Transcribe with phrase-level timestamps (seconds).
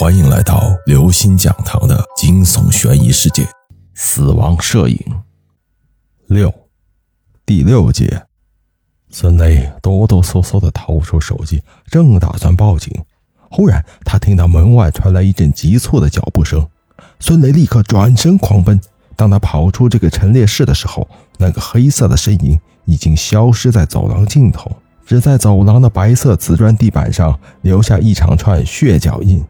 [0.00, 3.42] 欢迎来到刘星讲堂的惊悚悬疑世界
[3.92, 4.96] 《死亡摄影》
[6.26, 6.50] 六
[7.44, 8.22] 第六节。
[9.10, 12.90] 孙雷哆哆嗦嗦的掏出手机，正打算报警，
[13.50, 16.66] 忽然他听到门外传来一阵急促的脚步声。
[17.18, 18.80] 孙雷立刻转身狂奔。
[19.14, 21.06] 当他跑出这个陈列室的时候，
[21.36, 24.74] 那个黑色的身影已经消失在走廊尽头，
[25.04, 29.44] 只在走廊的白色瓷砖地板上留下一长串血脚印。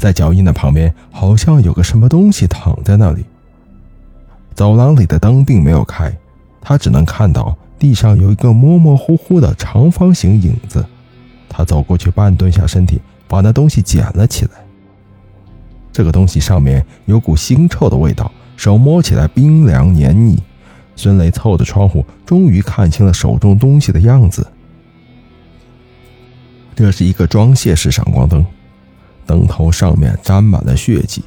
[0.00, 3.22] 在脚印的旁边，好像有个什么东西躺在那里。
[4.54, 6.10] 走廊里的灯并没有开，
[6.58, 10.82] 他只能看到地上有一个模模糊糊的长方形影子。
[11.50, 14.52] 他走过去，半蹲下身体，把那东西捡了起来。
[15.92, 20.42] 这个东西上面有股腥臭的味道，手摸起来冰凉黏腻。
[20.96, 24.46] 孙雷凑着窗户，终于看清了手中东西的样子。
[26.74, 28.42] 这是一个装卸式闪光灯。
[29.30, 31.22] 灯头上面沾满了血迹，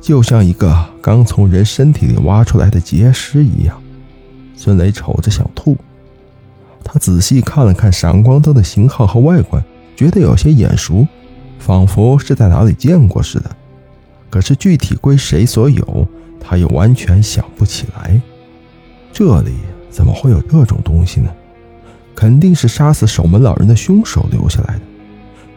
[0.00, 3.78] 就像一个刚从人身体里挖出来的结石一样。
[4.56, 5.76] 孙雷瞅着想吐。
[6.82, 9.62] 他仔细看了看闪光灯的型号和外观，
[9.94, 11.06] 觉得有些眼熟，
[11.58, 13.54] 仿佛是在哪里见过似的。
[14.30, 16.08] 可是具体归谁所有，
[16.40, 18.18] 他又完全想不起来。
[19.12, 19.52] 这里
[19.90, 21.28] 怎么会有这种东西呢？
[22.16, 24.80] 肯定是杀死守门老人的凶手留下来的。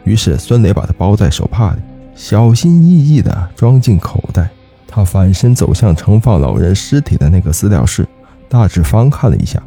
[0.06, 1.82] 于是，孙雷把它包在手帕里，
[2.16, 4.50] 小心翼翼地装进口袋。
[4.88, 8.08] 他反身走向盛放老人尸体的那个资料室，
[8.48, 9.62] 大致翻看了一下，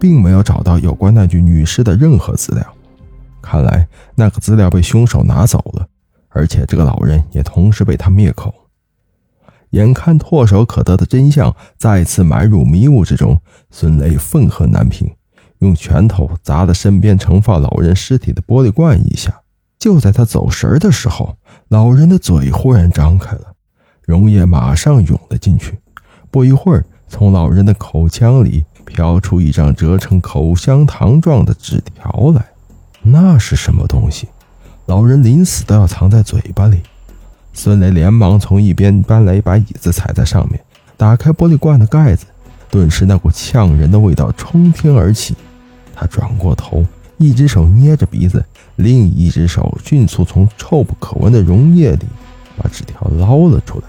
[0.00, 2.64] 并没有找到有关那具女尸的任何资料。
[3.42, 5.86] 看来，那个资料被凶手拿走了，
[6.30, 8.54] 而且这个老人也同时被他灭口。
[9.70, 13.38] 眼看唾手可得的真相再次埋入迷雾之中，
[13.70, 15.10] 孙雷愤恨难平，
[15.58, 19.41] 用拳头砸了身边盛放老人尸体的玻璃罐一下。
[19.82, 23.52] 就在他走神的时候，老人的嘴忽然张开了，
[24.02, 25.76] 溶液马上涌了进去。
[26.30, 32.46] 不一会儿，从老人的口腔里飘出一张折成口香糖状的纸条来。
[33.02, 34.28] 那是什么东西？
[34.86, 36.80] 老人临死都要藏在嘴巴里。
[37.52, 40.60] 孙雷连忙从一边搬来一把椅子，踩在上面，
[40.96, 42.26] 打开玻璃罐的盖子。
[42.70, 45.34] 顿时，那股呛人的味道冲天而起。
[45.92, 46.86] 他转过头，
[47.18, 48.44] 一只手捏着鼻子。
[48.82, 52.06] 另一只手迅速从臭不可闻的溶液里
[52.56, 53.84] 把纸条捞了出来，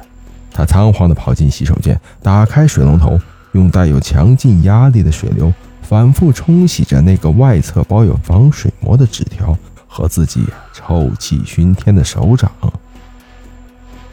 [0.51, 3.19] 他仓皇地跑进洗手间，打开水龙头，
[3.53, 5.51] 用带有强劲压力的水流
[5.81, 12.49] 反复冲洗着那个外侧包有防水膜的纸条和自己臭气熏天的手掌。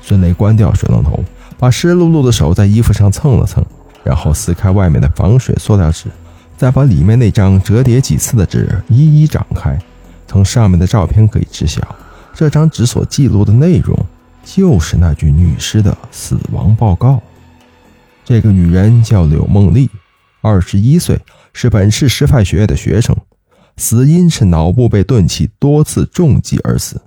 [0.02, 1.22] 孙雷关掉水龙头，
[1.58, 3.64] 把湿漉漉的手在衣服上蹭了蹭，
[4.02, 6.06] 然后撕开外面的防水塑料纸，
[6.56, 9.78] 再把里面那张折叠几次的纸一一展开。
[10.30, 11.82] 从上面的照片可以知晓，
[12.32, 13.98] 这张纸所记录的内容
[14.44, 17.20] 就是那具女尸的死亡报告。
[18.24, 19.90] 这个女人叫柳梦丽，
[20.40, 21.20] 二十一岁，
[21.52, 23.16] 是本市师范学院的学生，
[23.76, 27.02] 死因是脑部被钝器多次重击而死。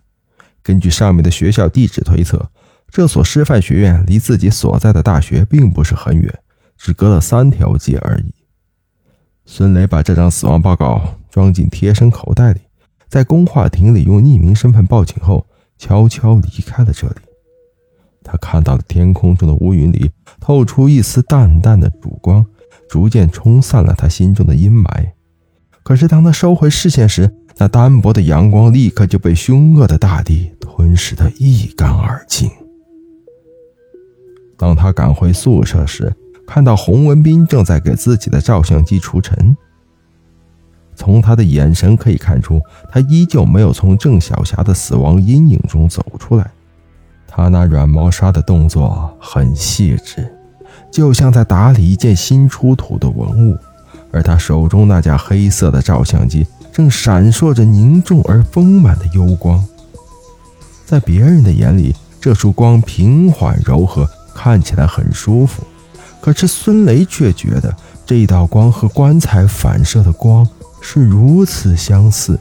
[0.62, 2.50] 根据上面的学校地址推测，
[2.90, 6.40] 这所师范学院离自己所在的大学并不是很远，
[6.78, 8.34] 只隔了三条街而已。
[9.46, 12.60] 孙雷把这张死亡报告装进贴身口袋里。
[13.14, 15.46] 在公话亭里用匿名身份报警后，
[15.78, 17.18] 悄悄离开了这里。
[18.24, 20.10] 他看到了天空中的乌云里
[20.40, 22.44] 透出一丝淡淡的曙光，
[22.90, 25.12] 逐渐冲散了他心中的阴霾。
[25.84, 32.50] 可是当他收回视线时，那单薄的阳光立刻就被凶恶的大地吞噬得一干二净。
[34.58, 36.12] 当他赶回宿舍时，
[36.48, 39.56] 看到洪文斌正在给自己的照相机除尘。
[40.96, 42.62] 从他的眼神可以看出，
[42.92, 46.52] 他依旧没有从郑小霞的死亡阴影中走出来。
[47.28, 50.32] 他那软毛刷的动作很细致，
[50.92, 53.58] 就像在打理一件新出土的文物。
[54.12, 59.66] 而他手中那架黑色的照相机正闪烁着凝重而丰满的幽光。
[60.86, 65.64] 在别人的眼里，这束光平缓柔和，看起来很舒服。
[66.22, 67.76] 可是孙雷却觉得
[68.06, 70.48] 这道光和棺材反射的光。
[70.86, 72.38] 是如此相似，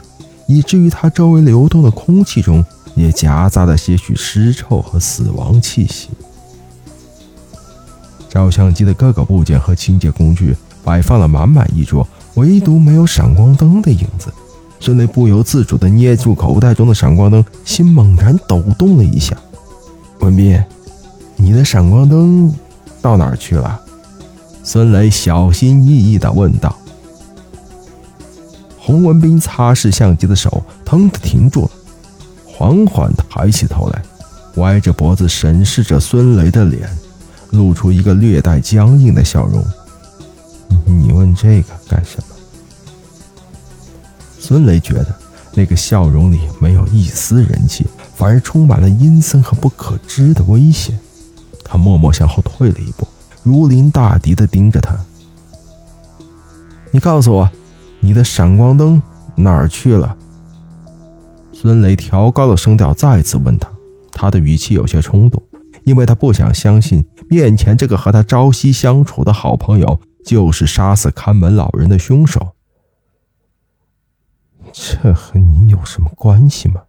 [0.49, 2.63] 以至于它周围流动的空气中
[2.97, 6.11] 也夹杂了些许尸臭和死亡气息。
[8.29, 14.33] 照相机的各个部件和清洁工具摆放了满满一桌，唯独没有闪光灯的影子。
[14.81, 19.37] 孙雷不由自主地捏住口袋中的闪光灯，心猛然抖动了一下。
[20.19, 20.61] 文斌，
[21.37, 22.53] 你的闪光灯
[23.01, 23.81] 到哪儿去了？
[24.65, 26.77] 孙雷小心翼翼地问道。
[28.85, 31.71] 洪文斌擦拭相机的手腾地停住了，
[32.45, 34.03] 缓缓抬起头来，
[34.57, 36.91] 歪着脖子审视着孙雷的脸，
[37.51, 39.65] 露出一个略带僵硬的笑容。
[40.85, 42.35] 你问这个干什么？
[44.41, 45.15] 孙雷觉得
[45.55, 47.87] 那个笑容里没有一丝人气，
[48.17, 50.99] 反而充满了阴森和不可知的危险。
[51.63, 53.07] 他默默向后退了一步，
[53.45, 54.99] 如临大敌的盯着他。
[56.91, 57.49] 你告诉我，
[58.05, 59.01] 你的闪光灯
[59.37, 60.17] 哪儿去了？
[61.53, 63.71] 孙雷调高了声调，再次问他。
[64.11, 65.41] 他的语气有些冲动，
[65.85, 72.55] 因为他不想相信面前这个和他朝夕相处的好朋友就是杀死看门老人的凶手。
[74.73, 76.83] 这和你有什么关系吗？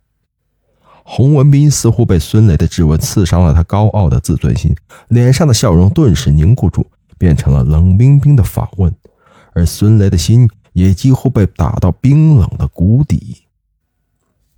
[1.04, 4.76] 洪文斌似乎被孙雷的质问刺伤了他高傲的自尊心，
[5.10, 6.88] 脸上的笑容顿时凝固住，
[7.20, 8.92] 变成了冷冰冰的反问。
[9.54, 13.44] 而孙雷的心也几乎被打到冰冷的谷底。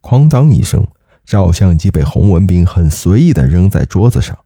[0.01, 0.85] 哐当一声，
[1.25, 4.38] 照相机被洪文斌很随意地扔在桌子上，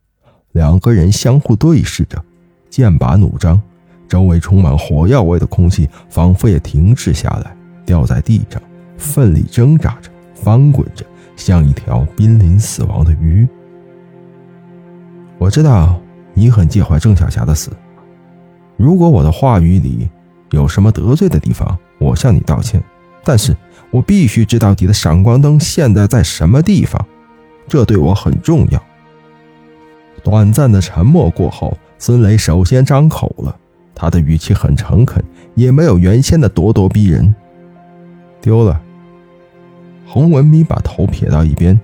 [0.51, 2.23] 两个人相互对视着，
[2.69, 3.61] 剑拔弩张，
[4.07, 7.55] 周围充满火药味的空气仿佛也停滞下来，
[7.85, 8.61] 掉在地上，
[8.97, 11.05] 奋力挣扎着，翻滚着，
[11.35, 13.47] 像一条濒临死亡的鱼。
[15.37, 15.99] 我知道
[16.33, 17.71] 你很介怀郑小霞的死，
[18.77, 20.09] 如果我的话语里
[20.51, 22.83] 有什么得罪的地方，我向你道歉，
[23.23, 23.55] 但是。
[23.91, 27.03] 我必须知道你的闪光灯现在在什么地方，
[27.67, 28.79] 这对我很重要。
[30.23, 33.55] 短暂的沉默过后，孙雷首先张口了，
[33.95, 35.23] 他的语气很诚恳，
[35.55, 37.33] 也没有原先的咄咄逼人。
[38.39, 38.79] 丢了。
[40.05, 41.79] 洪文斌把头撇到一边，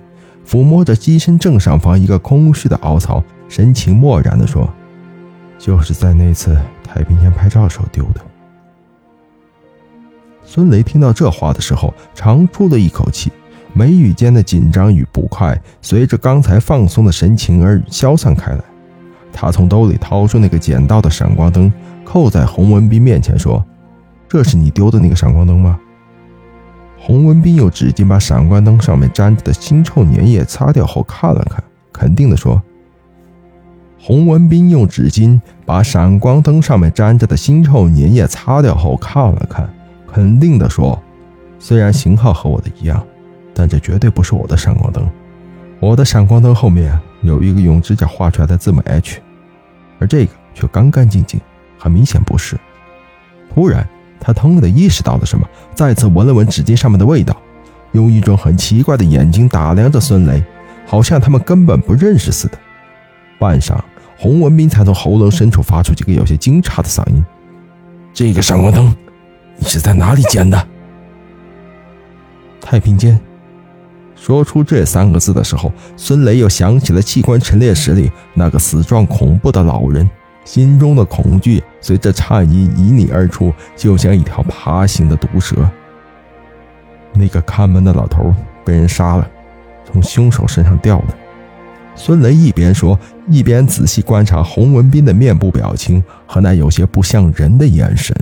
[0.46, 4.72] 抚摸着机身正上方一个空虚的凹槽，神情漠然地说
[5.58, 8.20] ：“就是在那次太平间拍照时候丢的。”
[10.48, 13.32] 孙雷听到这话的时候，长出了一口气，
[13.72, 18.60] 眉宇间的紧张与不快随着刚才放松的神情而消散开来。
[19.32, 21.70] 他从兜里掏出那个捡到的闪光灯，
[22.04, 23.62] 扣在洪文斌面前说
[24.28, 25.78] ：“这是你丢的那个闪光灯吗？”
[26.96, 32.62] 洪文斌用纸巾把闪光灯上面粘着的腥臭粘液擦掉后看了看，肯定地说
[34.00, 39.68] ：“洪文斌用纸巾把闪光灯上面粘着的腥臭粘液擦掉后看了看。”
[40.16, 40.98] 肯定的说，
[41.58, 43.06] 虽然型号和我的一样，
[43.52, 45.06] 但这绝对不是我的闪光灯。
[45.78, 49.20] 我的闪光灯后面有一个用指甲画出来的字母 H，
[49.98, 51.38] 而这个却干干净净，
[51.78, 52.58] 很明显不是。
[53.54, 53.86] 突然，
[54.18, 57.36] 他腾的意识到了什么，再次闻了闻纸巾上面的味道，
[57.92, 60.42] 用一种很奇怪的眼睛打量着孙雷，
[60.86, 62.58] 好像他们根本不认识似的。
[63.38, 63.78] 半晌，
[64.16, 67.22] 洪文斌才从喉咙深处发出几个有些惊诧的嗓音
[68.14, 68.96] ：“这个闪光灯。”
[69.56, 70.66] 你是在哪里捡的？
[72.60, 73.18] 太平间。
[74.14, 80.08] 说出这三个字的时候，孙雷又想起了器官陈列室里那个死状恐怖的老人，
[80.44, 85.56] 心中的恐惧随着颤音旖旎而出，就像一条爬行的毒蛇。
[87.12, 89.30] 那个看门的老头被人杀了，
[89.84, 91.14] 从凶手身上掉的。
[91.94, 92.98] 孙雷一边说，
[93.28, 98.14] 一边仔细观察洪文斌的面部表情和那有些不像人的眼神。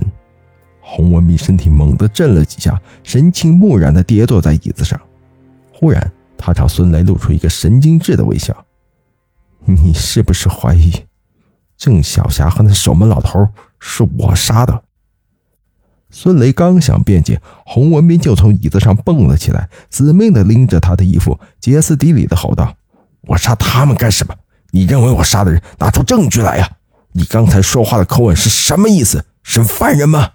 [0.87, 4.99] 洪文斌身体猛地震了几下，神情木然地跌坐在椅子上。
[5.73, 8.55] 忽然，他朝孙雷露出一个神经质的微笑
[9.65, 10.93] ：“你是不是怀疑
[11.75, 13.49] 郑小霞和那守门老头
[13.79, 14.83] 是我杀的？”
[16.11, 22.77] 孙雷刚想辩解，洪文斌就从椅子上蹦了起来，死命地拎着他的衣服，歇斯底里地吼道
[23.27, 24.35] ：“我杀他们干什么？
[24.69, 25.59] 你认为我杀的人？
[25.79, 26.77] 拿出证据来呀！
[27.13, 29.25] 你刚才说话的口吻是什么意思？
[29.41, 30.33] 是犯人吗？”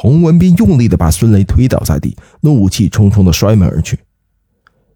[0.00, 3.98] 洪文斌用力的把孙雷推倒在地，怒气冲冲的摔门而去。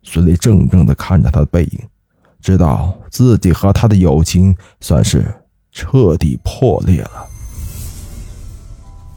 [0.05, 1.81] 孙雷怔怔的看着他的背影，
[2.41, 5.27] 知道自己和他的友情算是
[5.73, 7.27] 彻底破裂了。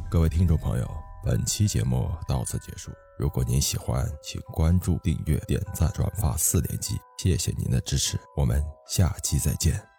[0.09, 0.89] 各位听众朋友，
[1.23, 2.89] 本期节目到此结束。
[3.19, 9.94] 如果您喜欢，请关注、订阅、点赞、转发四连击，谢谢您的支持，我们下期再见。